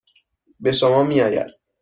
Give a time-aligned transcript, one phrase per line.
[0.59, 1.47] به شما میآید.